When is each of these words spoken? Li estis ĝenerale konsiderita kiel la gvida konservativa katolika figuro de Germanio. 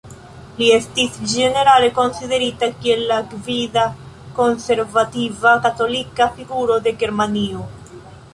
Li 0.59 0.67
estis 0.75 1.19
ĝenerale 1.33 1.91
konsiderita 1.97 2.69
kiel 2.85 3.03
la 3.11 3.19
gvida 3.35 3.83
konservativa 4.39 5.55
katolika 5.69 6.31
figuro 6.41 6.81
de 6.89 6.97
Germanio. 7.05 7.69